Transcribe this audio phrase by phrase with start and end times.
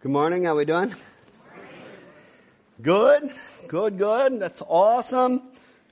[0.00, 0.44] Good morning.
[0.44, 0.94] How we doing?
[2.80, 3.32] Good.
[3.66, 3.98] Good.
[3.98, 4.38] Good.
[4.38, 5.42] That's awesome.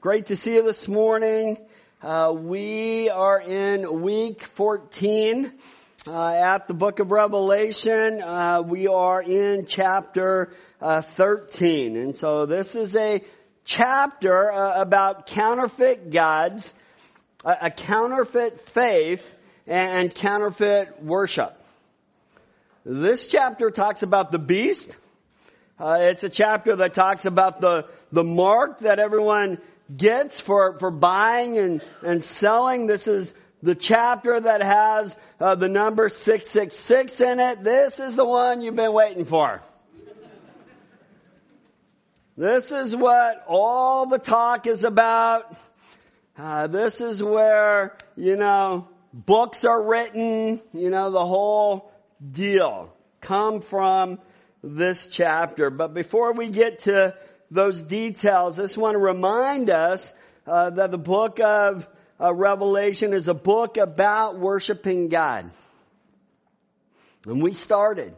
[0.01, 1.59] Great to see you this morning.
[2.01, 5.53] Uh, we are in week 14
[6.07, 8.23] uh, at the book of Revelation.
[8.23, 13.25] Uh, we are in chapter uh, 13, and so this is a
[13.65, 16.73] chapter uh, about counterfeit gods,
[17.45, 19.35] a, a counterfeit faith,
[19.67, 21.56] and counterfeit worship.
[22.89, 24.97] This chapter talks about the beast.
[25.77, 29.59] Uh, it's a chapter that talks about the, the mark that everyone
[29.95, 32.87] gets for, for buying and, and selling.
[32.87, 37.65] This is the chapter that has uh, the number 666 in it.
[37.65, 39.63] This is the one you've been waiting for.
[42.37, 45.53] This is what all the talk is about.
[46.39, 51.91] Uh, this is where, you know, books are written, you know, the whole
[52.33, 54.19] deal come from
[54.63, 55.71] this chapter.
[55.71, 57.15] But before we get to
[57.51, 60.13] those details, I just want to remind us
[60.47, 61.89] uh, that the book of
[62.21, 65.51] uh, Revelation is a book about worshiping God.
[67.27, 68.15] And we started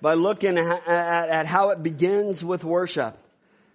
[0.00, 3.16] by looking at, at, at how it begins with worship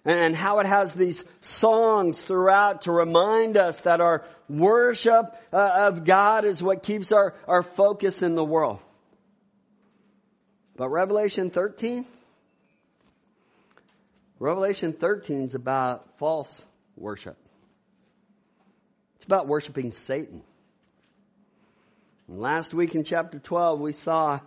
[0.06, 6.06] and how it has these songs throughout to remind us that our worship uh, of
[6.06, 8.80] God is what keeps our, our focus in the world.
[10.80, 12.06] But Revelation 13,
[14.40, 17.36] Revelation 13 is about false worship.
[19.18, 20.42] It's about worshiping Satan.
[22.30, 24.40] And last week in chapter 12, we saw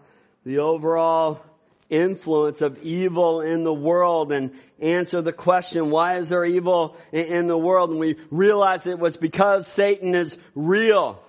[0.47, 1.44] the overall
[1.91, 7.46] influence of evil in the world and answer the question, why is there evil in
[7.46, 7.91] the world?
[7.91, 11.22] And we realized it was because Satan is real.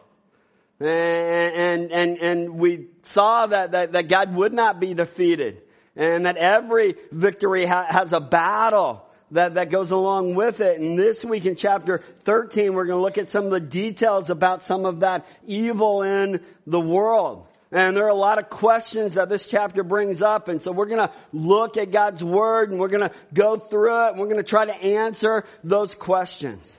[0.83, 5.61] And, and, and we saw that, that, that God would not be defeated.
[5.95, 10.79] And that every victory ha- has a battle that, that goes along with it.
[10.79, 14.29] And this week in chapter 13, we're going to look at some of the details
[14.29, 17.47] about some of that evil in the world.
[17.72, 20.47] And there are a lot of questions that this chapter brings up.
[20.47, 24.05] And so we're going to look at God's Word and we're going to go through
[24.05, 26.77] it and we're going to try to answer those questions.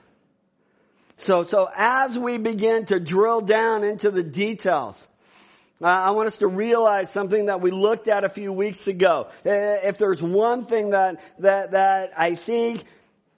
[1.17, 5.07] So, so as we begin to drill down into the details,
[5.81, 9.27] uh, I want us to realize something that we looked at a few weeks ago.
[9.43, 12.83] If there's one thing that, that, that I think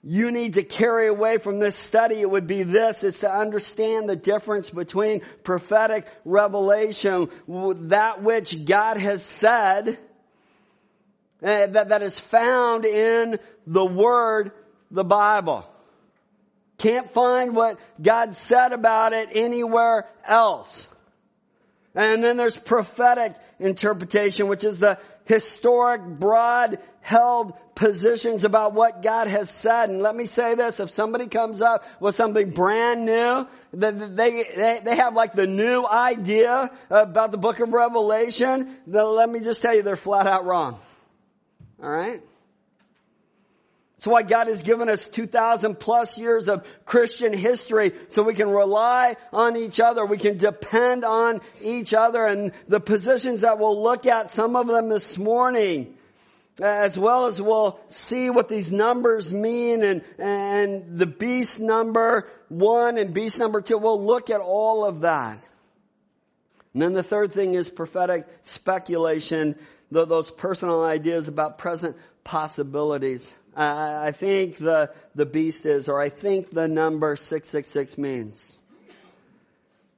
[0.04, 3.02] you need to carry away from this study, it would be this.
[3.02, 9.98] It's to understand the difference between prophetic revelation, that which God has said,
[11.42, 14.52] uh, that, that is found in the Word,
[14.90, 15.68] the Bible.
[16.78, 20.86] Can't find what God said about it anywhere else.
[21.94, 29.28] And then there's prophetic interpretation, which is the historic, broad held positions about what God
[29.28, 29.90] has said.
[29.90, 34.80] And let me say this, if somebody comes up with something brand new, they, they,
[34.84, 39.62] they have like the new idea about the book of Revelation, then let me just
[39.62, 40.78] tell you they're flat out wrong.
[41.82, 42.22] Alright?
[43.98, 48.48] That's why God has given us 2,000 plus years of Christian history so we can
[48.48, 50.06] rely on each other.
[50.06, 54.68] We can depend on each other and the positions that we'll look at, some of
[54.68, 55.96] them this morning,
[56.60, 62.98] as well as we'll see what these numbers mean and, and the beast number one
[62.98, 63.78] and beast number two.
[63.78, 65.42] We'll look at all of that.
[66.72, 69.56] And then the third thing is prophetic speculation,
[69.90, 73.34] those personal ideas about present possibilities.
[73.58, 78.56] Uh, I think the, the beast is, or I think the number 666 means.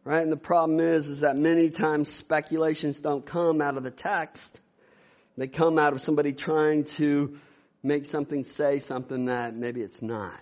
[0.03, 0.23] Right?
[0.23, 4.59] And the problem is, is that many times speculations don't come out of the text.
[5.37, 7.39] They come out of somebody trying to
[7.83, 10.41] make something say something that maybe it's not.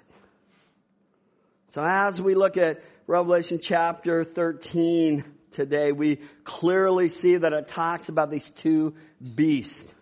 [1.70, 8.08] So as we look at Revelation chapter 13 today, we clearly see that it talks
[8.08, 8.94] about these two
[9.34, 9.92] beasts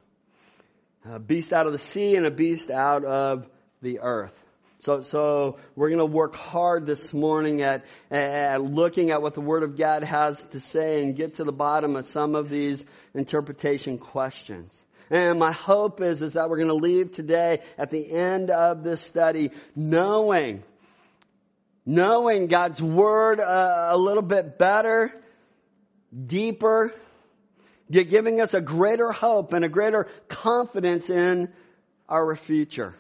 [1.11, 3.49] a beast out of the sea and a beast out of
[3.83, 4.33] the earth.
[4.81, 9.41] So, so we're going to work hard this morning at, at looking at what the
[9.41, 12.85] Word of God has to say and get to the bottom of some of these
[13.15, 14.85] interpretation questions.
[15.09, 18.83] And my hope is, is that we're going to leave today at the end of
[18.83, 20.63] this study knowing,
[21.87, 25.13] knowing God's Word uh, a little bit better,
[26.27, 26.93] deeper,
[27.91, 31.53] giving us a greater hope and a greater confidence in
[32.09, 32.95] our future.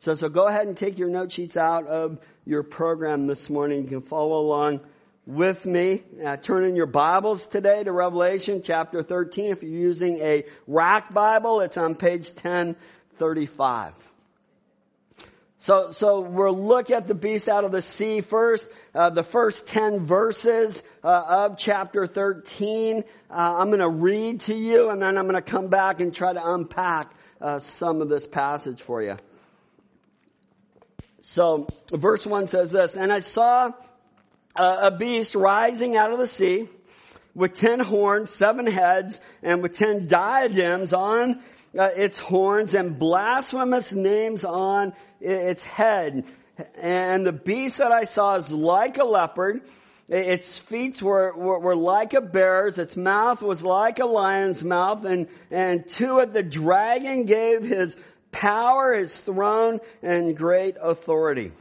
[0.00, 3.82] So, so go ahead and take your note sheets out of your program this morning.
[3.82, 4.80] You can follow along
[5.26, 6.02] with me.
[6.24, 9.50] Uh, turn in your Bibles today to Revelation chapter 13.
[9.50, 13.92] If you're using a rack Bible, it's on page 1035.
[15.60, 18.66] So, so we'll look at the beast out of the sea first.
[18.94, 23.02] Uh, the first 10 verses uh, of chapter 13.
[23.28, 26.14] Uh, I'm going to read to you and then I'm going to come back and
[26.14, 29.16] try to unpack uh, some of this passage for you.
[31.22, 33.72] So verse 1 says this, And I saw
[34.54, 36.68] a beast rising out of the sea
[37.34, 41.40] with ten horns, seven heads, and with ten diadems on
[41.78, 46.24] uh, its horns and blasphemous names on its head.
[46.76, 49.62] And the beast that I saw is like a leopard.
[50.08, 52.78] Its feet were, were, were, like a bear's.
[52.78, 55.04] Its mouth was like a lion's mouth.
[55.04, 57.96] And, and to it the dragon gave his
[58.32, 61.52] power, his throne, and great authority.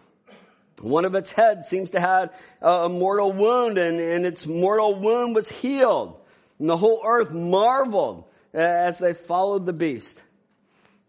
[0.79, 5.35] One of its heads seems to have a mortal wound and, and its mortal wound
[5.35, 6.19] was healed.
[6.59, 10.21] And the whole earth marveled as they followed the beast.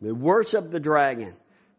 [0.00, 1.34] They worshiped the dragon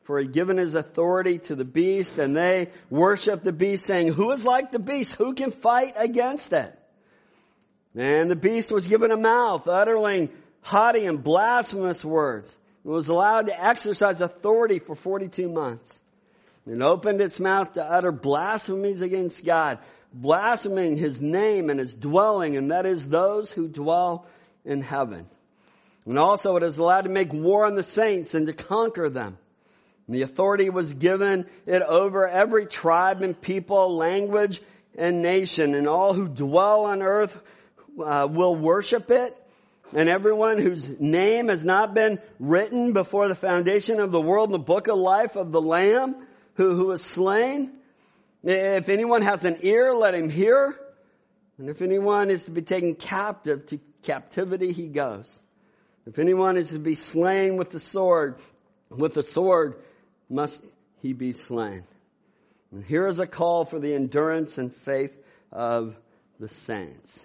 [0.09, 4.07] for he had given his authority to the beast and they worshiped the beast saying,
[4.07, 5.13] who is like the beast?
[5.17, 6.73] Who can fight against it?
[7.95, 10.29] And the beast was given a mouth uttering
[10.61, 12.57] haughty and blasphemous words.
[12.83, 15.95] It was allowed to exercise authority for 42 months.
[16.65, 19.77] It opened its mouth to utter blasphemies against God,
[20.11, 24.25] blaspheming his name and his dwelling, and that is those who dwell
[24.65, 25.27] in heaven.
[26.07, 29.37] And also it is allowed to make war on the saints and to conquer them.
[30.09, 34.59] The authority was given it over every tribe and people, language
[34.97, 37.39] and nation, and all who dwell on earth
[38.03, 39.35] uh, will worship it.
[39.93, 44.53] And everyone whose name has not been written before the foundation of the world in
[44.53, 46.15] the book of life of the Lamb
[46.55, 47.71] who, who was slain.
[48.43, 50.75] If anyone has an ear, let him hear.
[51.59, 55.39] And if anyone is to be taken captive, to captivity he goes.
[56.07, 58.39] If anyone is to be slain with the sword,
[58.89, 59.75] with the sword
[60.29, 60.63] must
[61.01, 61.83] he be slain.
[62.71, 65.11] And here is a call for the endurance and faith
[65.51, 65.95] of
[66.39, 67.23] the saints.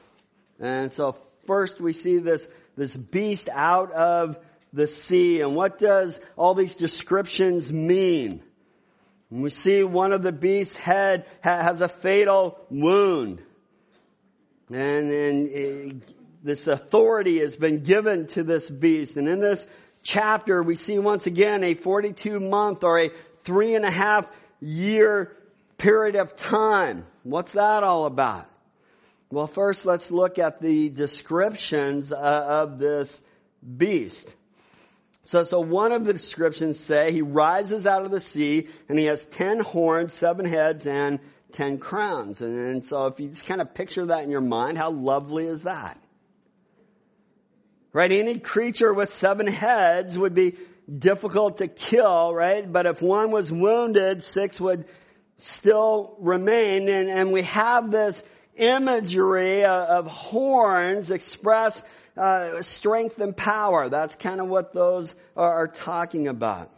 [0.59, 1.17] And so
[1.47, 4.39] first we see this, this beast out of
[4.73, 5.41] the sea.
[5.41, 8.43] And what does all these descriptions mean?
[9.31, 13.43] And we see one of the beast's head has a fatal wound.
[14.71, 16.03] And, and
[16.43, 19.17] this authority has been given to this beast.
[19.17, 19.67] And in this
[20.05, 23.11] chapter, we see once again a 42 month or a
[23.43, 24.31] three and a half
[24.61, 25.37] year
[25.79, 27.05] period of time.
[27.25, 28.47] What's that all about?
[29.31, 33.21] Well, first let's look at the descriptions uh, of this
[33.77, 34.33] beast.
[35.25, 39.07] So, so one of the descriptions say he rises out of the sea and he
[39.07, 41.19] has ten horns, seven heads, and
[41.53, 42.43] ten crowns.
[42.43, 45.47] And, and so if you just kind of picture that in your mind, how lovely
[45.47, 45.99] is that?
[47.95, 48.11] Right?
[48.11, 50.57] Any creature with seven heads would be
[50.93, 52.71] difficult to kill, right?
[52.71, 54.87] But if one was wounded, six would
[55.39, 56.89] still remain.
[56.89, 58.21] And, and we have this
[58.57, 61.81] imagery of, of horns express
[62.17, 63.89] uh, strength and power.
[63.89, 66.73] That's kind of what those are, are talking about.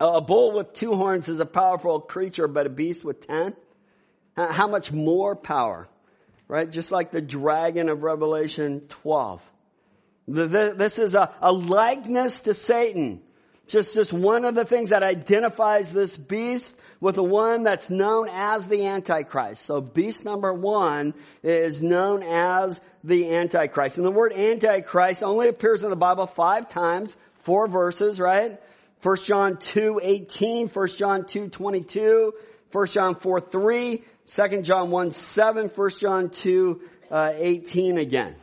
[0.00, 3.54] A bull with two horns is a powerful creature, but a beast with ten?
[4.34, 5.88] How much more power?
[6.48, 6.70] Right?
[6.70, 9.42] Just like the dragon of Revelation 12.
[10.26, 13.22] This is a, a likeness to Satan.
[13.66, 18.28] Just, just one of the things that identifies this beast with the one that's known
[18.30, 19.62] as the Antichrist.
[19.64, 23.96] So beast number one is known as the Antichrist.
[23.96, 28.58] And the word Antichrist only appears in the Bible five times, four verses, right?
[29.02, 32.34] 1 John 2, 18, 1 John 2, 22,
[32.70, 38.36] 1 John 4, 3, 2 John 1, 7, 1 John 2, uh, 18 again.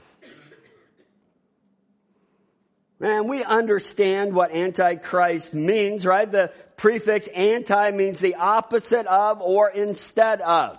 [3.02, 6.32] And we understand what Antichrist means, right?
[6.32, 10.78] The prefix anti means the opposite of or instead of.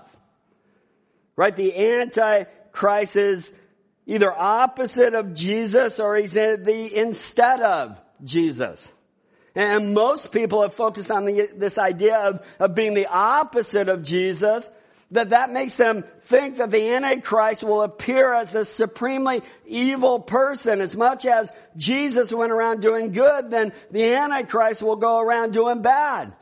[1.35, 1.55] Right?
[1.55, 3.53] The Antichrist is
[4.07, 8.93] either opposite of Jesus or he's the instead of Jesus.
[9.55, 14.03] And most people have focused on the, this idea of, of being the opposite of
[14.03, 14.69] Jesus
[15.13, 20.81] that that makes them think that the Antichrist will appear as the supremely evil person.
[20.81, 25.83] As much as Jesus went around doing good, then the Antichrist will go around doing
[25.83, 26.33] bad.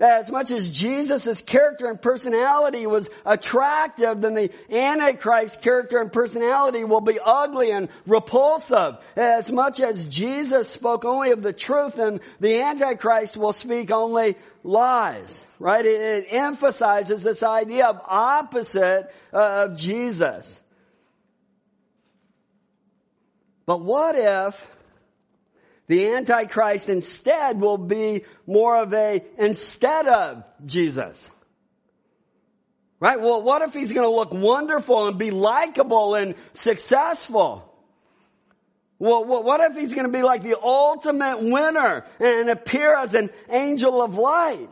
[0.00, 6.84] As much as Jesus' character and personality was attractive, then the Antichrist's character and personality
[6.84, 8.96] will be ugly and repulsive.
[9.16, 14.36] As much as Jesus spoke only of the truth, then the Antichrist will speak only
[14.62, 15.40] lies.
[15.58, 15.84] Right?
[15.84, 20.60] It, it emphasizes this idea of opposite uh, of Jesus.
[23.66, 24.78] But what if
[25.88, 31.30] the Antichrist instead will be more of a instead of Jesus.
[33.00, 33.18] Right?
[33.20, 37.64] Well, what if he's going to look wonderful and be likable and successful?
[38.98, 43.30] Well, what if he's going to be like the ultimate winner and appear as an
[43.48, 44.68] angel of light?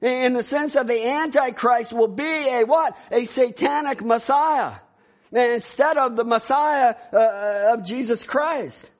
[0.00, 2.96] In the sense that the Antichrist will be a what?
[3.10, 4.74] A satanic Messiah.
[5.30, 8.90] Instead of the Messiah uh, of Jesus Christ.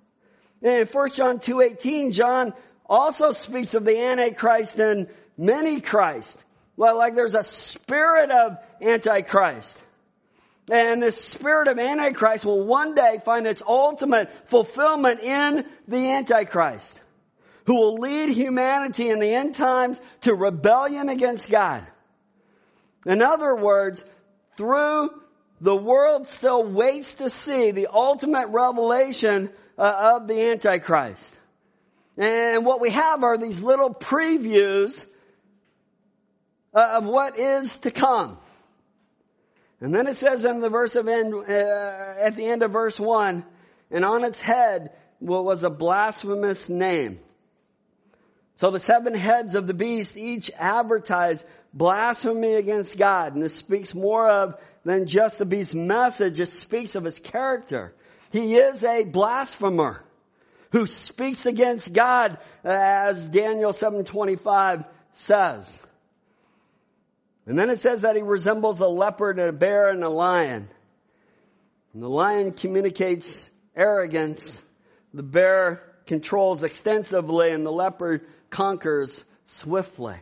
[0.63, 2.53] In 1 John 2.18, John
[2.85, 6.39] also speaks of the Antichrist and many Christ.
[6.77, 9.79] Well, like there's a spirit of Antichrist.
[10.71, 17.01] And this spirit of Antichrist will one day find its ultimate fulfillment in the Antichrist,
[17.71, 21.87] who will lead humanity in the end times to rebellion against God.
[23.07, 24.05] In other words,
[24.57, 25.11] through
[25.61, 31.39] the world still waits to see the ultimate revelation uh, of the Antichrist.
[32.17, 35.07] And what we have are these little previews
[36.75, 38.37] uh, of what is to come.
[39.81, 41.53] And then it says in the verse of end, uh,
[42.19, 43.45] at the end of verse one,
[43.93, 47.21] and on its head was a blasphemous name.
[48.61, 53.33] So the seven heads of the beast each advertise blasphemy against God.
[53.33, 56.39] And this speaks more of than just the beast's message.
[56.39, 57.95] It speaks of his character.
[58.33, 60.05] He is a blasphemer
[60.73, 65.83] who speaks against God as Daniel 725 says.
[67.47, 70.69] And then it says that he resembles a leopard and a bear and a lion.
[71.95, 74.61] And the lion communicates arrogance.
[75.15, 80.17] The bear controls extensively and the leopard conquers swiftly.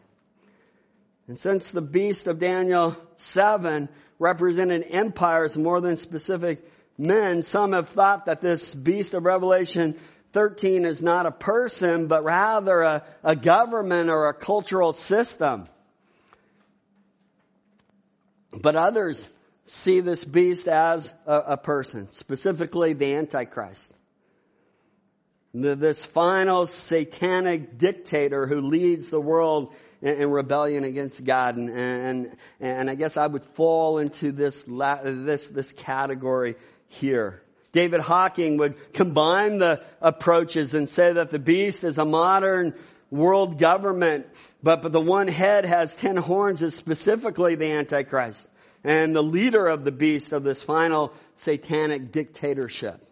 [1.26, 6.66] And since the beast of Daniel 7 represented empires more than specific
[6.96, 9.98] men, some have thought that this beast of Revelation
[10.32, 15.68] 13 is not a person, but rather a, a government or a cultural system.
[18.50, 19.28] But others
[19.66, 23.94] see this beast as a, a person, specifically the Antichrist.
[25.54, 31.56] This final satanic dictator who leads the world in, rebellion against God.
[31.56, 36.56] And, and, and I guess I would fall into this, this, this category
[36.88, 37.42] here.
[37.72, 42.74] David Hocking would combine the approaches and say that the beast is a modern
[43.10, 44.26] world government,
[44.62, 48.48] but, but the one head has ten horns is specifically the Antichrist
[48.84, 53.02] and the leader of the beast of this final satanic dictatorship.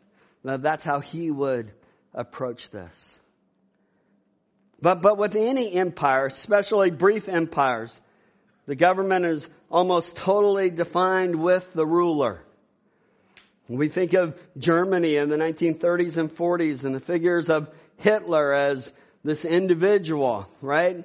[0.44, 1.72] Now that's how he would
[2.16, 3.18] approach this.
[4.80, 8.00] But, but with any empire, especially brief empires,
[8.66, 12.40] the government is almost totally defined with the ruler.
[13.68, 18.92] We think of Germany in the 1930s and 40s and the figures of Hitler as
[19.24, 21.04] this individual, right?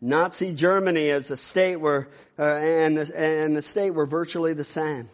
[0.00, 2.08] Nazi Germany as a state were,
[2.38, 5.08] uh, and, the, and the state were virtually the same.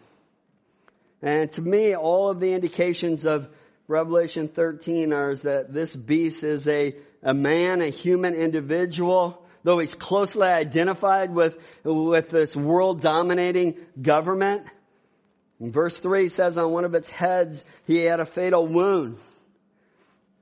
[1.21, 3.47] And to me, all of the indications of
[3.91, 9.93] Revelation 13 are that this beast is a, a man, a human individual, though he's
[9.93, 14.65] closely identified with, with this world dominating government.
[15.59, 19.17] Verse 3 says on one of its heads, he had a fatal wound.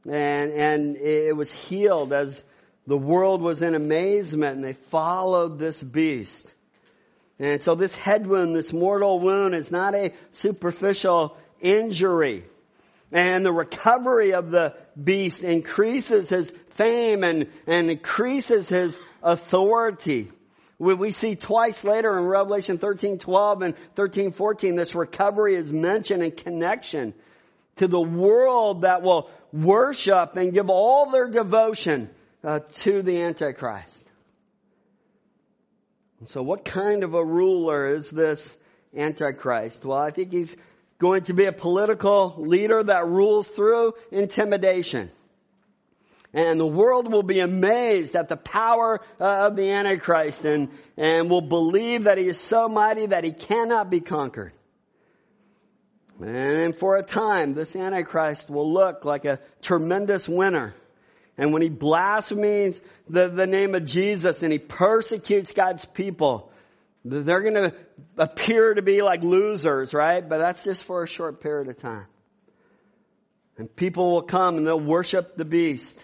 [0.06, 2.44] And, and it was healed as
[2.86, 6.54] the world was in amazement and they followed this beast.
[7.40, 12.44] And so this head wound, this mortal wound is not a superficial injury.
[13.12, 20.32] And the recovery of the beast increases his fame and, and increases his authority.
[20.78, 25.74] We we see twice later in Revelation 13, 12 and 13, 14, this recovery is
[25.74, 27.14] mentioned in connection
[27.78, 32.10] to the world that will worship and give all their devotion
[32.44, 34.06] uh, to the Antichrist.
[36.26, 38.56] So what kind of a ruler is this
[38.96, 39.84] Antichrist?
[39.86, 40.56] Well, I think he's
[41.00, 45.10] going to be a political leader that rules through intimidation.
[46.34, 51.30] And the world will be amazed at the power uh, of the Antichrist and, and
[51.30, 54.54] will believe that he is so mighty that he cannot be conquered.
[56.22, 60.76] And for a time, this Antichrist will look like a tremendous winner.
[61.38, 66.52] And when he blasphemes the, the name of Jesus and he persecutes God's people,
[67.06, 67.74] they're going to
[68.18, 70.28] appear to be like losers, right?
[70.28, 72.08] But that's just for a short period of time.
[73.58, 76.04] And people will come and they'll worship the beast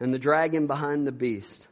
[0.00, 1.66] and the dragon behind the beast.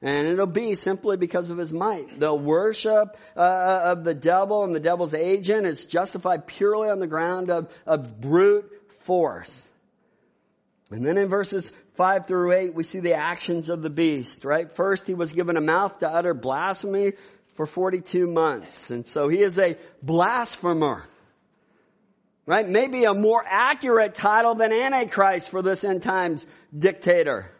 [0.00, 2.18] And it'll be simply because of his might.
[2.18, 5.64] They'll worship uh, uh, of the devil and the devil's agent.
[5.64, 8.68] It's justified purely on the ground of, of brute
[9.04, 9.68] force.
[10.90, 14.70] And then in verses 5 through 8, we see the actions of the beast, right?
[14.72, 17.12] First, he was given a mouth to utter blasphemy
[17.54, 18.90] for 42 months.
[18.90, 21.04] And so he is a blasphemer.
[22.44, 22.68] Right?
[22.68, 26.44] Maybe a more accurate title than Antichrist for this end times
[26.76, 27.50] dictator.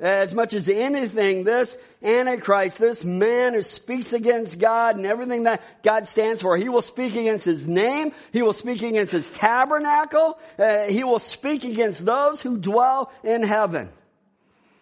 [0.00, 5.62] As much as anything, this Antichrist, this man who speaks against God and everything that
[5.84, 10.38] God stands for, he will speak against his name, he will speak against his tabernacle,
[10.58, 13.88] uh, he will speak against those who dwell in heaven.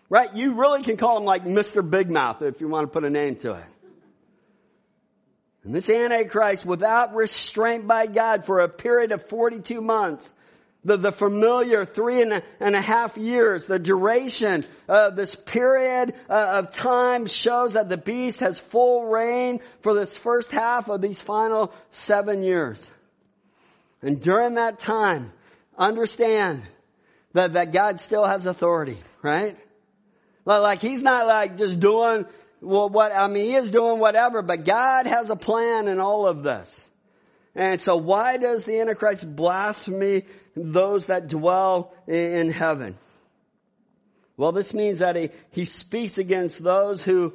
[0.09, 0.35] Right?
[0.35, 1.89] You really can call him like Mr.
[1.89, 3.65] Big Mouth if you want to put a name to it.
[5.64, 10.33] And this Antichrist, without restraint by God for a period of 42 months,
[10.85, 16.14] the, the familiar three and a, and a half years, the duration of this period
[16.28, 21.00] uh, of time shows that the beast has full reign for this first half of
[21.00, 22.90] these final seven years.
[24.02, 25.33] And during that time,
[25.78, 26.62] understand
[27.35, 29.57] that, that God still has authority, right?
[30.45, 32.26] Like he's not like just doing
[32.62, 36.26] well, what, I mean, he is doing whatever, but God has a plan in all
[36.26, 36.87] of this.
[37.54, 40.23] And so why does the Antichrist blaspheme
[40.54, 42.97] those that dwell in heaven?
[44.37, 47.35] Well, this means that he, he speaks against those who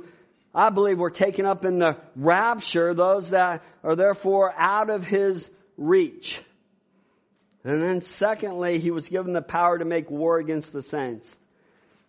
[0.55, 5.49] I believe were taken up in the rapture, those that are therefore out of his
[5.77, 6.41] reach.
[7.63, 11.37] And then secondly, he was given the power to make war against the saints.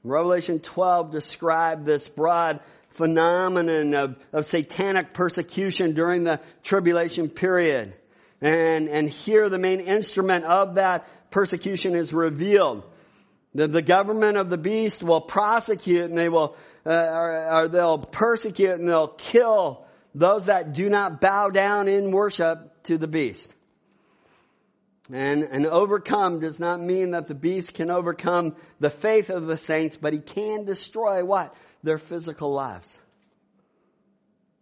[0.05, 2.61] Revelation 12 described this broad
[2.99, 7.95] phenomenon of, of satanic persecution during the tribulation period.
[8.41, 12.83] And, and here the main instrument of that persecution is revealed.
[13.55, 17.99] The, the government of the beast will prosecute and they will, uh, or, or they'll
[17.99, 23.55] persecute and they'll kill those that do not bow down in worship to the beast.
[25.11, 29.57] And, and overcome does not mean that the beast can overcome the faith of the
[29.57, 31.55] saints, but he can destroy what?
[31.83, 32.97] Their physical lives.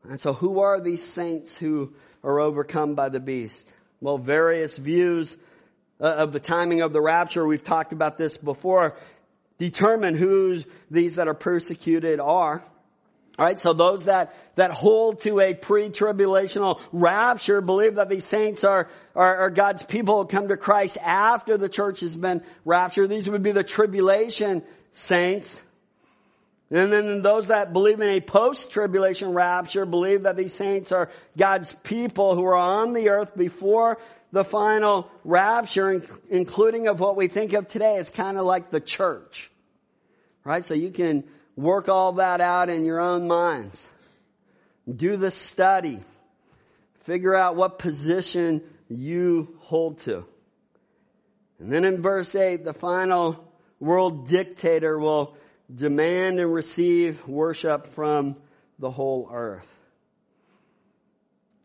[0.08, 3.72] And so who are these saints who are overcome by the beast?
[4.00, 5.36] Well, various views
[6.00, 8.96] uh, of the timing of the rapture, we've talked about this before,
[9.58, 12.62] determine who these that are persecuted are.
[13.38, 18.88] Alright, so those that, that hold to a pre-tribulational rapture believe that these saints are,
[19.14, 23.10] are, are, God's people who come to Christ after the church has been raptured.
[23.10, 24.62] These would be the tribulation
[24.94, 25.60] saints.
[26.70, 31.72] And then those that believe in a post-tribulation rapture believe that these saints are God's
[31.74, 33.98] people who are on the earth before
[34.32, 38.80] the final rapture, including of what we think of today as kind of like the
[38.80, 39.50] church.
[40.42, 40.64] Right?
[40.64, 41.22] So you can
[41.54, 43.88] work all that out in your own minds.
[44.92, 46.00] Do the study.
[47.04, 50.24] Figure out what position you hold to.
[51.60, 55.36] And then in verse 8, the final world dictator will
[55.74, 58.36] demand and receive worship from
[58.78, 59.66] the whole earth.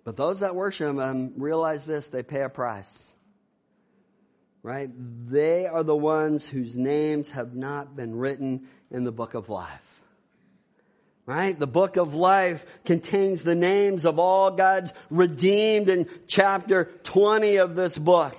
[0.04, 3.14] But those that worship him realize this, they pay a price.
[4.64, 4.90] Right?
[5.30, 9.80] They are the ones whose names have not been written in the book of life.
[11.26, 11.58] Right?
[11.58, 17.76] The book of life contains the names of all God's redeemed in chapter 20 of
[17.76, 18.36] this book.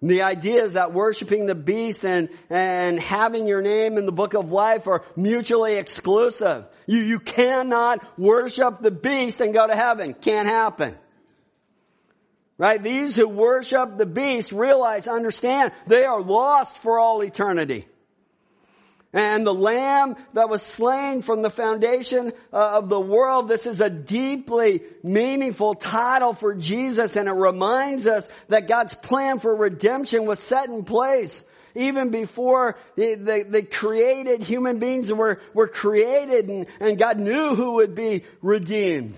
[0.00, 4.34] The idea is that worshiping the beast and, and having your name in the book
[4.34, 6.66] of life are mutually exclusive.
[6.86, 10.14] You, you cannot worship the beast and go to heaven.
[10.14, 10.96] Can't happen.
[12.58, 12.82] Right?
[12.82, 17.86] These who worship the beast realize, understand, they are lost for all eternity.
[19.12, 23.80] And the lamb that was slain from the foundation uh, of the world, this is
[23.80, 30.26] a deeply meaningful title for Jesus and it reminds us that God's plan for redemption
[30.26, 31.42] was set in place
[31.74, 37.74] even before the, the, created human beings were, were created and, and God knew who
[37.74, 39.16] would be redeemed.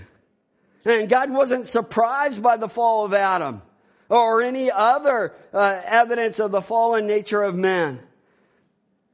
[0.85, 3.62] And God wasn't surprised by the fall of Adam
[4.09, 8.00] or any other uh, evidence of the fallen nature of man.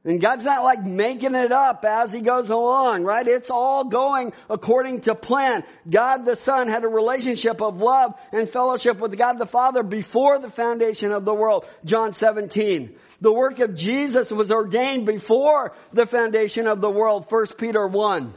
[0.07, 3.27] And God's not like making it up as He goes along, right?
[3.27, 5.65] It's all going according to plan.
[5.87, 10.39] God the Son had a relationship of love and fellowship with God the Father before
[10.39, 11.67] the foundation of the world.
[11.83, 12.95] John 17.
[13.19, 17.25] The work of Jesus was ordained before the foundation of the world.
[17.29, 18.33] 1 Peter 1.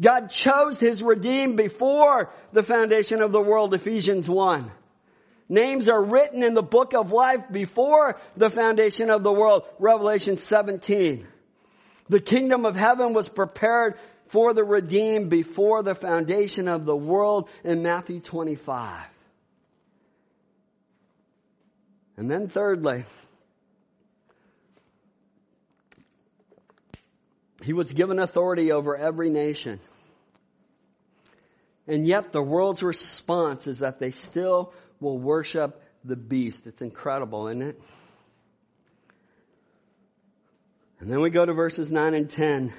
[0.00, 3.74] God chose His redeemed before the foundation of the world.
[3.74, 4.72] Ephesians 1.
[5.48, 9.64] Names are written in the book of life before the foundation of the world.
[9.78, 11.26] Revelation 17.
[12.08, 13.94] The kingdom of heaven was prepared
[14.28, 19.04] for the redeemed before the foundation of the world in Matthew 25.
[22.16, 23.04] And then thirdly,
[27.62, 29.80] he was given authority over every nation.
[31.86, 36.66] And yet the world's response is that they still will worship the beast.
[36.66, 37.80] It's incredible, isn't it?
[41.00, 42.72] And then we go to verses 9 and 10.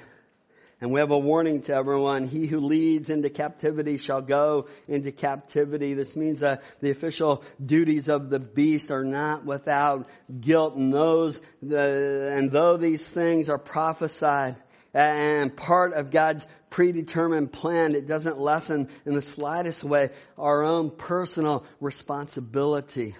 [0.80, 2.28] And we have a warning to everyone.
[2.28, 5.94] He who leads into captivity shall go into captivity.
[5.94, 10.08] This means that the official duties of the beast are not without
[10.40, 10.76] guilt.
[10.76, 14.56] And those, and though these things are prophesied
[14.94, 17.94] and part of God's predetermined plan.
[17.94, 23.14] It doesn't lessen in the slightest way our own personal responsibility.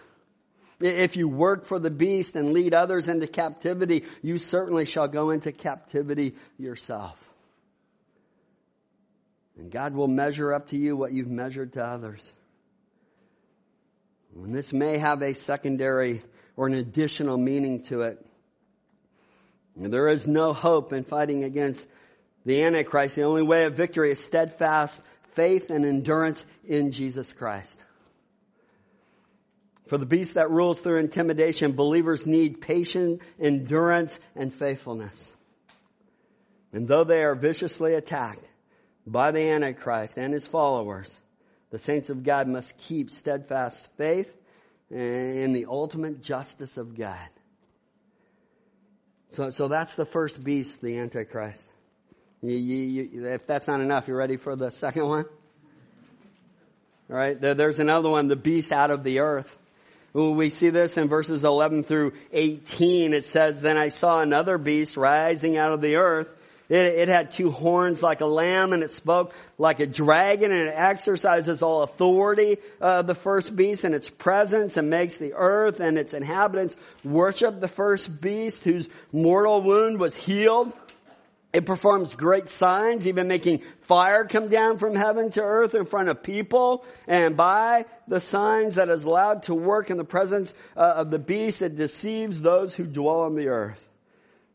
[0.80, 5.30] If you work for the beast and lead others into captivity, you certainly shall go
[5.30, 7.16] into captivity yourself.
[9.56, 12.32] And God will measure up to you what you've measured to others.
[14.36, 16.22] And this may have a secondary
[16.56, 18.24] or an additional meaning to it.
[19.78, 21.86] There is no hope in fighting against
[22.44, 25.02] the Antichrist, the only way of victory is steadfast
[25.34, 27.78] faith and endurance in Jesus Christ.
[29.86, 35.32] For the beast that rules through intimidation, believers need patience, endurance, and faithfulness.
[36.72, 38.44] And though they are viciously attacked
[39.06, 41.18] by the Antichrist and his followers,
[41.70, 44.30] the saints of God must keep steadfast faith
[44.90, 47.28] in the ultimate justice of God.
[49.30, 51.62] So, so that's the first beast, the Antichrist.
[52.42, 55.24] You, you, you, if that's not enough, you ready for the second one?
[57.10, 59.56] All right, there, there's another one, the beast out of the earth.
[60.14, 63.12] We see this in verses 11 through 18.
[63.12, 66.30] It says, Then I saw another beast rising out of the earth.
[66.68, 70.68] It, it, had two horns like a lamb and it spoke like a dragon and
[70.68, 75.80] it exercises all authority of the first beast and its presence and makes the earth
[75.80, 80.70] and its inhabitants worship the first beast whose mortal wound was healed.
[81.54, 86.10] It performs great signs, even making fire come down from heaven to earth in front
[86.10, 86.84] of people.
[87.06, 91.18] And by the signs that is allowed to work in the presence uh, of the
[91.18, 93.87] beast, it deceives those who dwell on the earth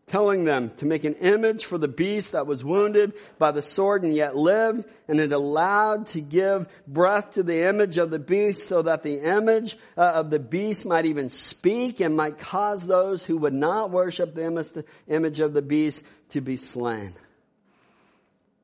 [0.07, 4.03] telling them to make an image for the beast that was wounded by the sword
[4.03, 8.67] and yet lived, and it allowed to give breath to the image of the beast
[8.67, 13.23] so that the image uh, of the beast might even speak and might cause those
[13.23, 17.13] who would not worship the image of the beast to be slain.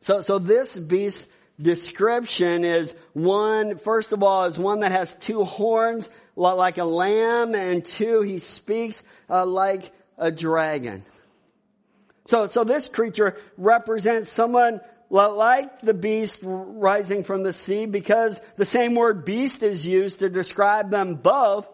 [0.00, 1.26] So, so this beast
[1.60, 7.54] description is one, first of all, is one that has two horns like a lamb,
[7.54, 11.04] and two, he speaks uh, like a dragon.
[12.26, 18.64] So, so this creature represents someone like the beast rising from the sea because the
[18.64, 21.68] same word beast is used to describe them both.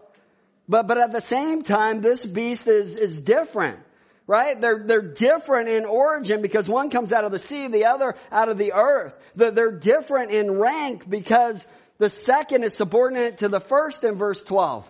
[0.68, 3.78] But, but at the same time, this beast is, is different
[4.26, 4.60] right?
[4.60, 8.48] They're, they're different in origin because one comes out of the sea, the other out
[8.48, 9.16] of the earth.
[9.36, 11.64] That they're different in rank because
[11.98, 14.88] the second is subordinate to the first in verse 12.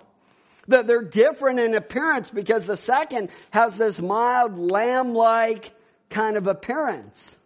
[0.68, 5.70] That They're different in appearance because the second has this mild lamb-like
[6.11, 7.37] kind of appearance.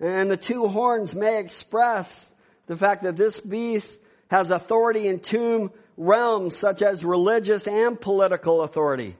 [0.00, 2.30] And the two horns may express
[2.66, 3.98] the fact that this beast
[4.30, 9.16] has authority in two realms such as religious and political authority.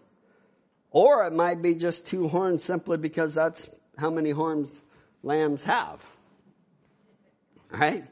[0.90, 4.70] Or it might be just two horns simply because that's how many horns
[5.22, 6.00] lambs have.
[7.70, 8.04] Right?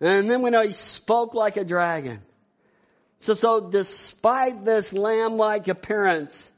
[0.00, 2.20] And then we know he spoke like a dragon.
[3.20, 6.50] So, so despite this lamb-like appearance,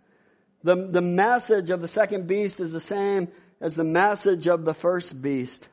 [0.62, 3.28] the, the message of the second beast is the same
[3.60, 5.66] as the message of the first beast.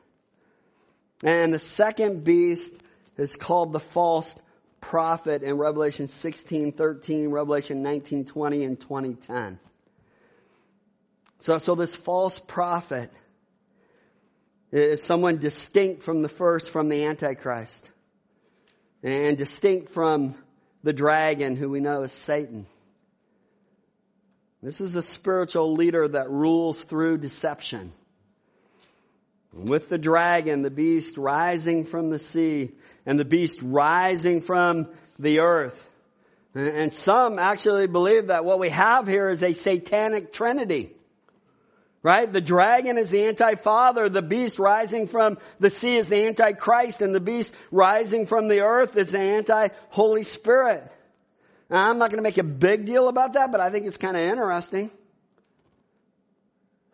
[1.22, 2.80] And the second beast
[3.18, 4.40] is called the false
[4.80, 9.58] prophet in Revelation 16, 13, Revelation 19, 20, and 2010.
[11.40, 13.12] So, so this false prophet
[14.72, 17.90] is someone distinct from the first, from the Antichrist.
[19.02, 20.34] And distinct from
[20.82, 22.66] the dragon who we know is Satan.
[24.62, 27.92] This is a spiritual leader that rules through deception.
[29.52, 32.72] With the dragon, the beast rising from the sea,
[33.08, 34.86] and the beast rising from
[35.18, 35.82] the earth.
[36.54, 40.92] And some actually believe that what we have here is a satanic trinity.
[42.02, 42.30] Right?
[42.30, 47.14] The dragon is the anti-father, the beast rising from the sea is the anti-Christ, and
[47.14, 50.84] the beast rising from the earth is the anti-Holy Spirit.
[51.70, 53.96] Now, I'm not going to make a big deal about that, but I think it's
[53.96, 54.90] kind of interesting.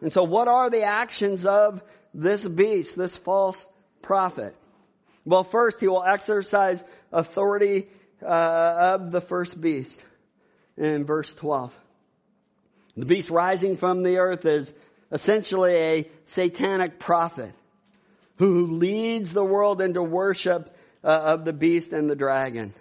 [0.01, 1.83] And so what are the actions of
[2.15, 3.67] this beast, this false
[4.01, 4.55] prophet?
[5.25, 7.89] Well, first, he will exercise authority
[8.23, 10.01] uh, of the first beast
[10.77, 11.75] in verse 12.
[12.97, 14.73] The beast rising from the earth is
[15.11, 17.53] essentially a satanic prophet
[18.37, 20.69] who leads the world into worship
[21.03, 22.75] uh, of the beast and the dragon.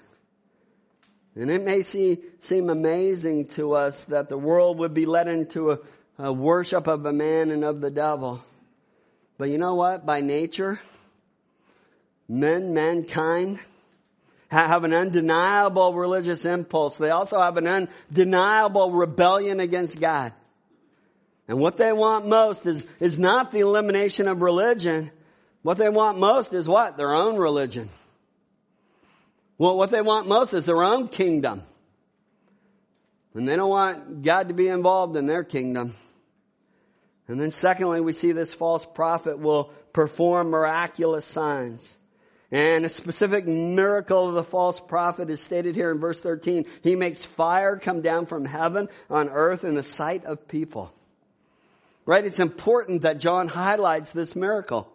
[1.36, 5.72] And it may see, seem amazing to us that the world would be led into
[5.72, 5.80] a,
[6.20, 8.44] a worship of a man and of the devil.
[9.38, 10.06] But you know what?
[10.06, 10.80] By nature,
[12.28, 13.60] men, mankind,
[14.50, 16.98] have an undeniable religious impulse.
[16.98, 20.34] They also have an undeniable rebellion against God.
[21.48, 25.12] And what they want most is, is not the elimination of religion.
[25.62, 26.98] What they want most is what?
[26.98, 27.90] Their own religion.
[29.58, 31.64] Well, what they want most is their own kingdom.
[33.34, 35.96] And they don't want God to be involved in their kingdom.
[37.28, 41.98] And then secondly, we see this false prophet will perform miraculous signs.
[42.54, 46.68] And a specific miracle of the false prophet is stated here in verse 13.
[46.84, 50.94] He makes fire come down from heaven on earth in the sight of people.
[52.06, 52.24] Right?
[52.24, 54.88] It's important that John highlights this miracle.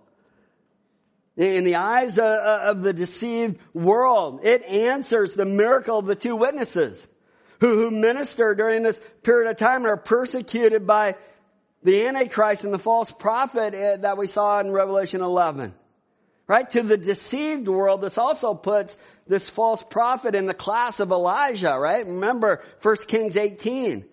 [1.37, 7.09] In the eyes of the deceived world, it answers the miracle of the two witnesses
[7.59, 11.17] who, minister during this period of time and are persecuted by
[11.83, 15.75] the Antichrist and the false prophet eh, that we saw in Revelation 11.
[16.49, 16.69] Right?
[16.71, 21.77] To the deceived world, this also puts this false prophet in the class of Elijah,
[21.79, 22.07] right?
[22.07, 24.05] Remember 1 Kings 18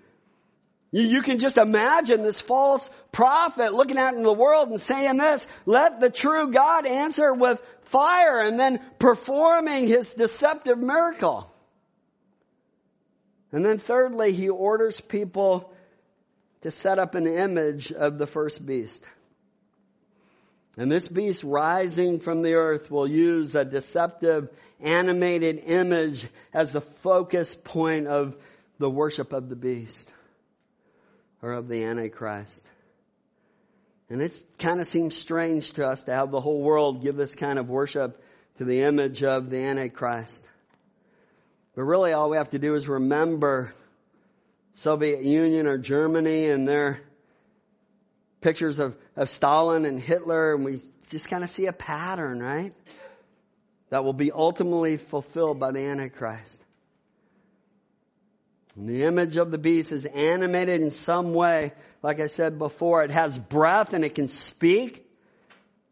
[0.96, 5.46] you, can just imagine this false prophet looking out in the world and saying this,
[5.66, 11.52] let the true God answer with fire and then performing his deceptive miracle.
[13.52, 15.74] And then thirdly, he orders people
[16.62, 19.04] to set up an image of the first beast.
[20.78, 24.50] And this beast rising from the earth will use a deceptive
[24.82, 28.36] animated image as the focus point of
[28.78, 30.12] the worship of the beast
[31.42, 32.64] or of the Antichrist.
[34.10, 37.34] And it kind of seems strange to us to have the whole world give this
[37.34, 38.22] kind of worship
[38.58, 40.46] to the image of the Antichrist.
[41.76, 43.74] But really all we have to do is remember
[44.74, 47.00] Soviet Union or Germany and their
[48.46, 50.80] pictures of, of Stalin and Hitler and we
[51.10, 52.76] just kind of see a pattern, right?
[53.90, 56.56] That will be ultimately fulfilled by the Antichrist.
[58.76, 61.74] And the image of the beast is animated in some way.
[62.04, 65.10] Like I said before, it has breath and it can speak.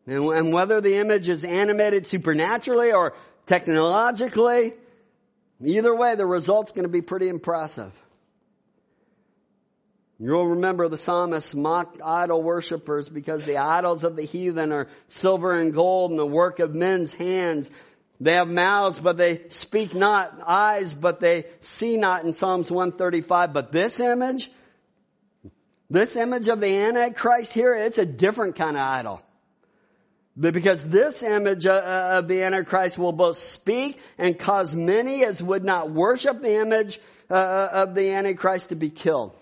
[0.06, 3.16] And whether the image is animated supernaturally or
[3.48, 4.74] technologically,
[5.60, 7.92] either way, the result's going to be pretty impressive.
[10.20, 15.52] You'll remember the psalmist mocked idol worshippers because the idols of the heathen are silver
[15.52, 17.70] and gold and the work of men's hands.
[18.22, 23.54] They have mouths, but they speak not, eyes, but they see not in Psalms 135.
[23.54, 24.52] But this image,
[25.90, 29.22] this image of the Antichrist here, it's a different kind of idol.
[30.40, 35.42] Because this image uh, uh, of the Antichrist will both speak and cause many as
[35.42, 37.00] would not worship the image
[37.30, 37.34] uh,
[37.72, 39.36] of the Antichrist to be killed.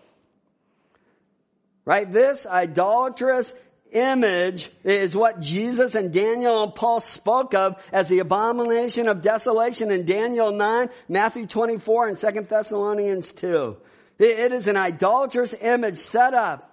[1.85, 2.11] Right?
[2.11, 3.53] This idolatrous
[3.91, 9.91] image is what Jesus and Daniel and Paul spoke of as the abomination of desolation
[9.91, 13.77] in Daniel 9, Matthew 24, and 2 Thessalonians 2.
[14.19, 16.67] It is an idolatrous image set up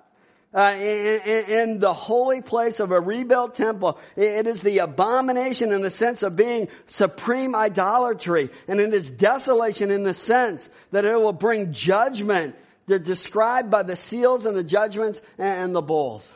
[0.55, 3.99] uh, in, in, the holy place of a rebuilt temple.
[4.17, 8.51] It is the abomination in the sense of being supreme idolatry.
[8.67, 12.55] And it is desolation in the sense that it will bring judgment
[12.89, 16.35] They're described by the seals and the judgments and the bowls.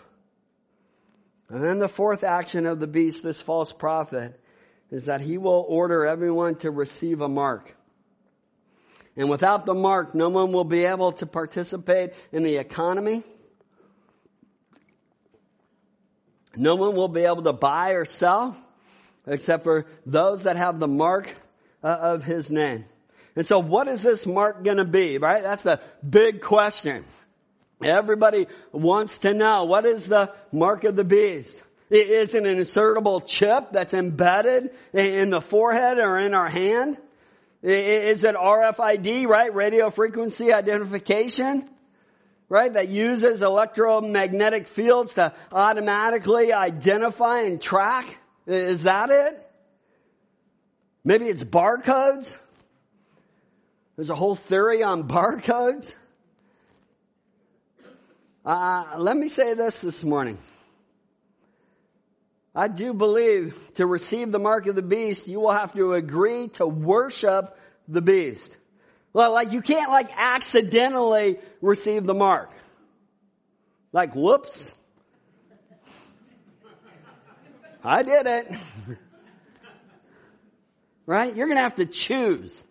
[1.49, 4.39] And then the fourth action of the beast, this false prophet,
[4.91, 7.75] is that he will order everyone to receive a mark.
[9.17, 13.23] And without the mark, no one will be able to participate in the economy.
[16.55, 18.57] No one will be able to buy or sell
[19.27, 21.35] except for those that have the mark
[21.83, 22.85] uh, of his name.
[23.35, 25.43] And so what is this mark going to be, right?
[25.43, 27.05] That's the big question.
[27.83, 31.63] Everybody wants to know what is the mark of the beast?
[31.91, 36.97] Is it an insertable chip that's embedded in the forehead or in our hand?
[37.63, 39.55] Is it RFID, right?
[39.55, 41.69] Radio frequency identification?
[42.49, 42.73] Right?
[42.73, 48.19] That uses electromagnetic fields to automatically identify and track?
[48.47, 49.51] Is that it?
[51.05, 52.35] Maybe it's barcodes?
[53.97, 55.95] There's a whole theory on barcodes.
[58.45, 60.39] Uh, let me say this this morning.
[62.55, 66.49] I do believe to receive the mark of the beast, you will have to agree
[66.55, 67.57] to worship
[67.89, 68.57] the beast.
[69.13, 72.51] Well, like you can't like accidentally receive the mark.
[73.93, 74.71] Like, whoops.
[77.85, 78.53] I did it.
[81.07, 81.35] right?
[81.35, 82.63] You're going to have to choose.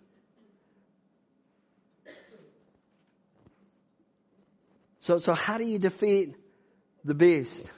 [5.01, 6.35] So, so how do you defeat
[7.03, 7.69] the beast?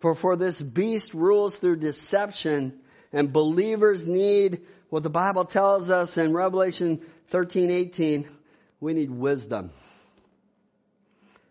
[0.00, 2.80] For, for this beast rules through deception
[3.12, 8.28] and believers need what the Bible tells us in Revelation 13, 18.
[8.80, 9.70] We need wisdom.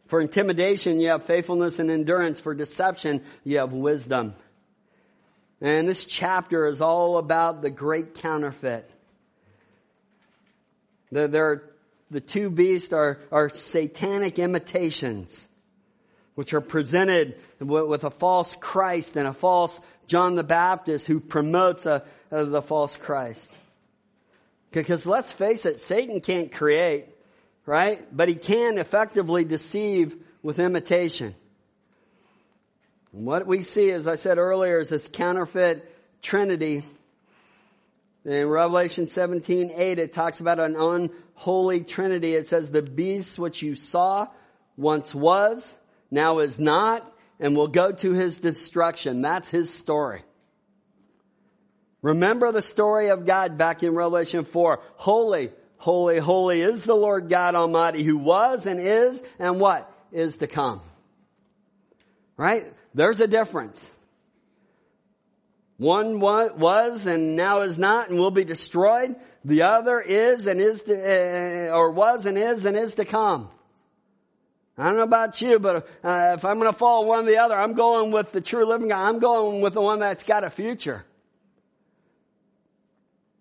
[0.08, 2.40] For intimidation, you have faithfulness and endurance.
[2.40, 4.36] For deception, you have wisdom.
[5.62, 8.90] And this chapter is all about the great counterfeit.
[11.12, 11.71] There, there are,
[12.12, 15.48] the two beasts are, are satanic imitations
[16.36, 21.86] which are presented with a false Christ and a false John the Baptist who promotes
[21.86, 23.52] a, a, the false Christ.
[24.72, 27.06] Because let's face it, Satan can't create,
[27.66, 28.06] right?
[28.16, 31.36] But he can effectively deceive with imitation.
[33.14, 35.90] And what we see, as I said earlier, is this counterfeit
[36.22, 36.84] trinity.
[38.24, 42.36] In Revelation 17, 8, it talks about an unholy trinity.
[42.36, 44.28] It says, the beast which you saw
[44.78, 45.78] once was,
[46.12, 49.22] now is not, and will go to his destruction.
[49.22, 50.24] That's his story.
[52.04, 54.80] Remember the story of God back in Revelation 4.
[54.96, 60.38] Holy, holy, holy is the Lord God Almighty who was and is and what is
[60.38, 60.82] to come.
[62.38, 62.72] Right?
[62.94, 63.90] There's a difference.
[65.82, 69.16] One was and now is not and will be destroyed.
[69.44, 73.50] The other is and is to, uh, or was and is and is to come.
[74.78, 77.40] I don't know about you, but uh, if I'm going to follow one or the
[77.40, 79.10] other, I'm going with the true living God.
[79.10, 81.04] I'm going with the one that's got a future.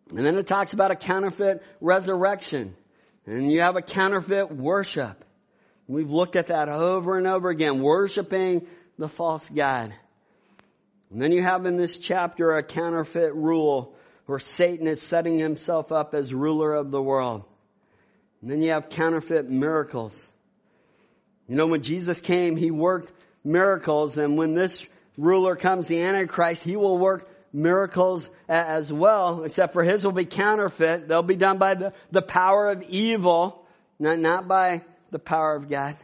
[0.08, 2.74] And then it talks about a counterfeit resurrection.
[3.26, 5.22] And you have a counterfeit worship.
[5.86, 9.92] We've looked at that over and over again, worshiping the false God.
[11.10, 13.94] And then you have in this chapter a counterfeit rule
[14.26, 17.44] where Satan is setting himself up as ruler of the world.
[18.40, 20.26] And then you have counterfeit miracles.
[21.48, 23.10] You know, when Jesus came, He worked
[23.42, 24.86] miracles, and when this
[25.18, 30.26] ruler comes, the Antichrist, He will work miracles as well, except for His will be
[30.26, 31.08] counterfeit.
[31.08, 33.66] They'll be done by the, the power of evil,
[33.98, 35.96] not, not by the power of God.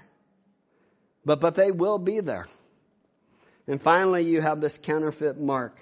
[1.25, 2.49] But, but they will be there.
[3.67, 5.77] And finally, you have this counterfeit mark.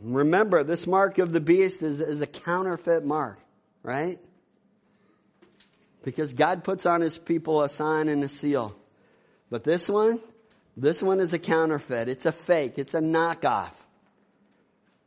[0.00, 3.38] Remember, this mark of the beast is, is a counterfeit mark,
[3.82, 4.18] right?
[6.02, 8.74] Because God puts on his people a sign and a seal.
[9.50, 10.20] But this one,
[10.76, 12.08] this one is a counterfeit.
[12.08, 12.78] It's a fake.
[12.78, 13.72] It's a knockoff.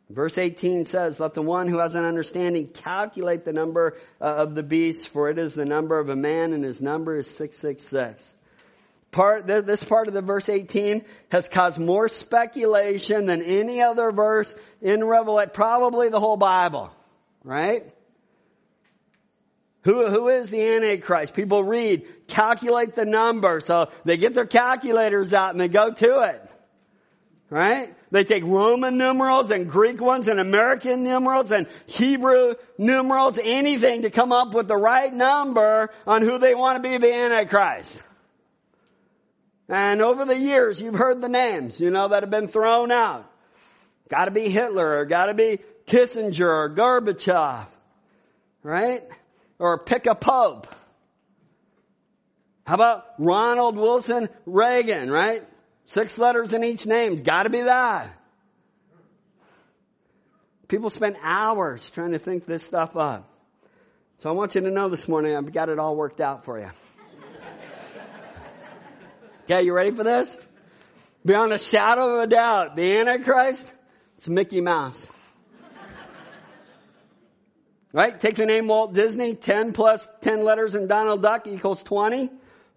[0.09, 4.53] Verse 18 says, Let the one who has an understanding calculate the number uh, of
[4.53, 8.35] the beast, for it is the number of a man, and his number is 666.
[9.13, 14.53] Part, this part of the verse 18 has caused more speculation than any other verse
[14.81, 16.91] in Revelation, probably the whole Bible.
[17.43, 17.93] Right?
[19.83, 21.35] Who, who is the Antichrist?
[21.35, 23.59] People read, calculate the number.
[23.59, 26.49] So they get their calculators out and they go to it.
[27.49, 27.93] Right?
[28.09, 34.09] They take Roman numerals and Greek ones and American numerals and Hebrew numerals, anything to
[34.09, 38.01] come up with the right number on who they want to be the Antichrist.
[39.69, 43.29] And over the years, you've heard the names, you know, that have been thrown out.
[44.09, 47.65] Gotta be Hitler, or gotta be Kissinger, or Gorbachev,
[48.61, 49.03] right?
[49.59, 50.67] Or pick a pope.
[52.65, 55.43] How about Ronald Wilson Reagan, right?
[55.85, 57.17] Six letters in each name.
[57.17, 58.09] Gotta be that.
[60.67, 63.29] People spend hours trying to think this stuff up.
[64.19, 66.59] So I want you to know this morning I've got it all worked out for
[66.59, 66.69] you.
[69.43, 70.35] Okay, you ready for this?
[71.25, 73.71] Beyond a shadow of a doubt, the Antichrist,
[74.17, 75.07] it's Mickey Mouse.
[77.93, 78.19] right?
[78.19, 82.29] Take the name Walt Disney, 10 plus 10 letters in Donald Duck equals 20,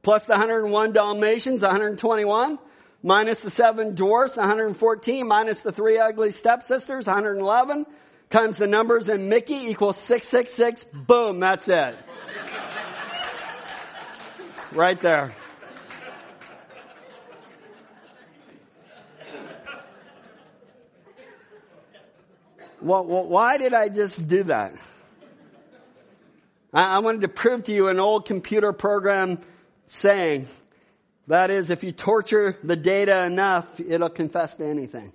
[0.02, 2.58] plus the 101 Dalmatians, 121
[3.02, 7.86] minus the seven dwarfs, 114, minus the three ugly stepsisters, 111,
[8.30, 10.84] times the numbers in Mickey equals 666.
[10.92, 11.96] Boom, that's it.
[14.72, 15.32] right there.
[22.87, 24.74] Well, well, why did I just do that?
[26.72, 29.41] I, I wanted to prove to you an old computer program
[29.89, 30.47] saying
[31.26, 35.12] that is, if you torture the data enough, it'll confess to anything.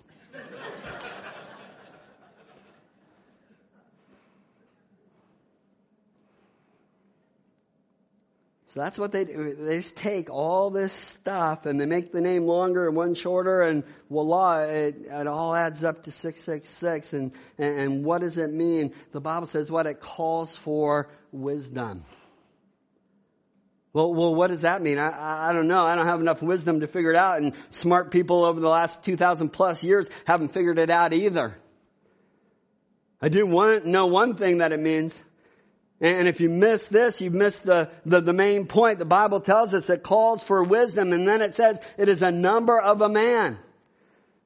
[8.73, 9.53] So that's what they do.
[9.53, 13.63] They just take all this stuff and they make the name longer and one shorter
[13.63, 17.11] and voila, it, it all adds up to 666.
[17.11, 18.93] And, and, and what does it mean?
[19.11, 22.05] The Bible says what it calls for wisdom.
[23.91, 24.97] Well, well, what does that mean?
[24.97, 25.81] I, I don't know.
[25.81, 29.03] I don't have enough wisdom to figure it out, and smart people over the last
[29.03, 31.57] 2,000 plus years haven't figured it out either.
[33.21, 35.21] I do want, know one thing that it means.
[36.01, 38.97] And if you miss this, you've missed the, the, the main point.
[38.97, 42.31] The Bible tells us it calls for wisdom, and then it says it is a
[42.31, 43.59] number of a man.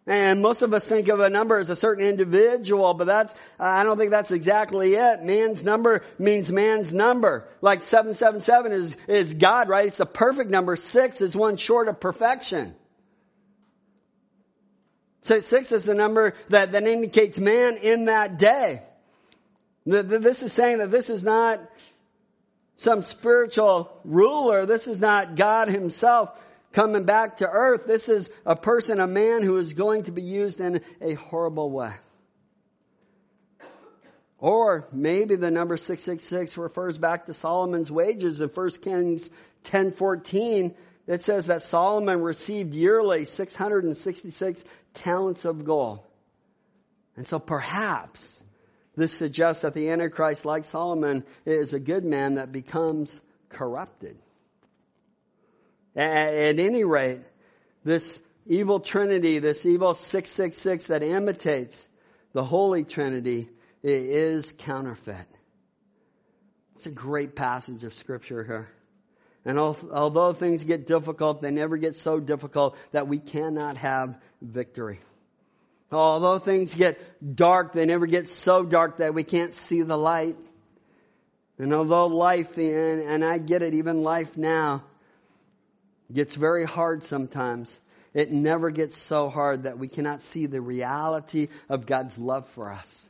[0.05, 3.83] And most of us think of a number as a certain individual, but that's, I
[3.83, 5.23] don't think that's exactly it.
[5.23, 7.47] Man's number means man's number.
[7.61, 9.87] Like 777 is, is God, right?
[9.87, 10.75] It's the perfect number.
[10.75, 12.75] Six is one short of perfection.
[15.21, 18.83] So six is the number that, that indicates man in that day.
[19.85, 21.61] This is saying that this is not
[22.77, 24.65] some spiritual ruler.
[24.65, 26.29] This is not God himself
[26.73, 27.85] coming back to earth.
[27.85, 31.69] This is a person, a man who is going to be used in a horrible
[31.69, 31.93] way.
[34.37, 39.29] Or maybe the number 666 refers back to Solomon's wages in 1 Kings
[39.65, 40.75] 10:14.
[41.07, 44.65] It says that Solomon received yearly 666
[44.95, 45.99] talents of gold.
[47.15, 48.34] And so perhaps
[48.95, 53.19] this suggests that the Antichrist, like Solomon, is a good man that becomes
[53.49, 54.17] corrupted.
[55.95, 57.21] At any rate,
[57.83, 61.87] this evil Trinity, this evil 666 that imitates
[62.33, 63.49] the Holy Trinity
[63.83, 65.27] is counterfeit.
[66.75, 68.67] It's a great passage of scripture here.
[69.45, 74.99] And although things get difficult, they never get so difficult that we cannot have victory.
[75.91, 76.99] Although things get
[77.35, 80.35] dark, they never get so dark that we can't see the light.
[81.57, 84.83] And although life, and, and I get it, even life now,
[86.11, 87.79] gets very hard sometimes.
[88.13, 92.71] It never gets so hard that we cannot see the reality of God's love for
[92.71, 93.05] us.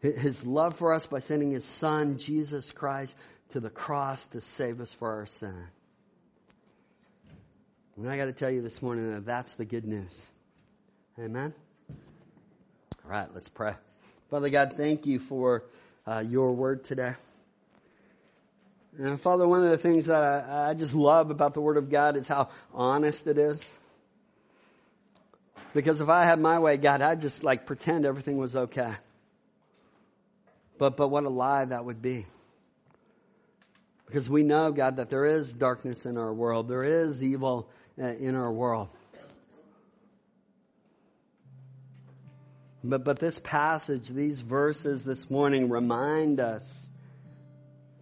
[0.00, 3.16] His love for us by sending His Son, Jesus Christ,
[3.52, 5.66] to the cross to save us for our sin.
[7.96, 10.26] And I got to tell you this morning that that's the good news.
[11.18, 11.54] Amen?
[13.04, 13.74] All right, let's pray.
[14.30, 15.62] Father God, thank you for
[16.08, 17.14] uh, your word today.
[18.98, 21.88] And Father, one of the things that I, I just love about the Word of
[21.88, 23.72] God is how honest it is.
[25.72, 28.92] Because if I had my way, God, I'd just like pretend everything was okay.
[30.78, 32.26] But, but what a lie that would be.
[34.06, 36.68] Because we know, God, that there is darkness in our world.
[36.68, 37.68] There is evil
[38.00, 38.88] uh, in our world.
[42.86, 46.90] But, but this passage, these verses this morning remind us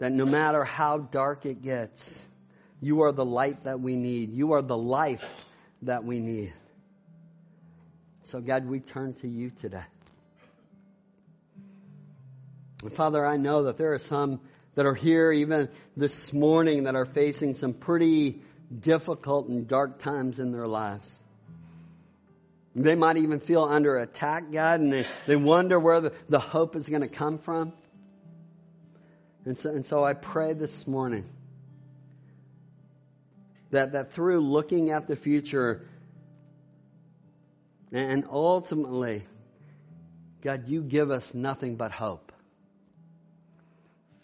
[0.00, 2.26] that no matter how dark it gets,
[2.80, 4.32] you are the light that we need.
[4.32, 5.46] You are the life
[5.82, 6.52] that we need.
[8.24, 9.84] So, God, we turn to you today.
[12.82, 14.40] And Father, I know that there are some
[14.74, 18.42] that are here even this morning that are facing some pretty
[18.76, 21.21] difficult and dark times in their lives.
[22.74, 26.74] They might even feel under attack, God, and they, they wonder where the, the hope
[26.74, 27.72] is going to come from.
[29.44, 31.24] And so, and so I pray this morning
[33.72, 35.86] That, that through looking at the future
[37.92, 39.26] and ultimately,
[40.40, 42.32] God, you give us nothing but hope.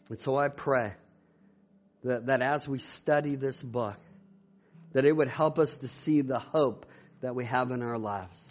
[0.08, 0.94] And so I pray
[2.02, 3.96] that, that as we study this book,
[4.94, 6.86] that it would help us to see the hope
[7.20, 8.48] that we have in our lives.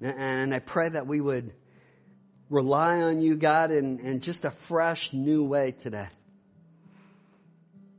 [0.00, 1.52] And I pray that we would
[2.50, 6.08] rely on you, God, in, in just a fresh, new way today.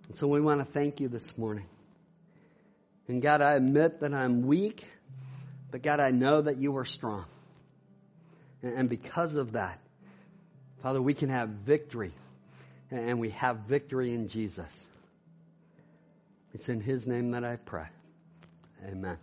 [0.09, 1.65] And so we want to thank you this morning.
[3.07, 4.85] And God, I admit that I'm weak,
[5.71, 7.25] but God, I know that you are strong.
[8.61, 9.79] And because of that,
[10.81, 12.13] Father, we can have victory.
[12.91, 14.87] And we have victory in Jesus.
[16.53, 17.87] It's in His name that I pray.
[18.85, 19.17] Amen.